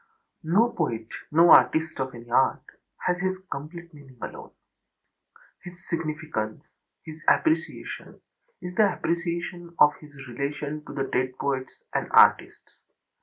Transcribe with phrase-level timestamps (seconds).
[0.41, 2.63] No poet, no artist of any art,
[3.05, 4.49] has his complete meaning alone.
[5.63, 6.63] His significance,
[7.03, 8.19] his appreciation
[8.63, 12.81] is the appreciation of his relation to the dead poets and artists.